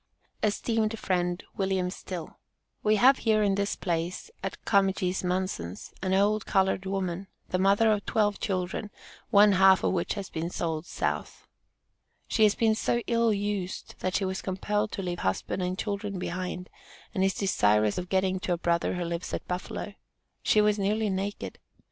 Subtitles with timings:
[0.41, 2.39] ESTEEMED FRIEND WILLIAM STILL:
[2.81, 7.91] We have here in this place, at Comegys Munson's an old colored woman, the mother
[7.91, 8.89] of twelve children,
[9.29, 11.45] one half of which has been sold South.
[12.27, 16.17] She has been so ill used, that she was compelled to leave husband and children
[16.17, 16.71] behind,
[17.13, 19.93] and is desirous of getting to a brother who lives at Buffalo.
[20.41, 21.59] She was nearly naked.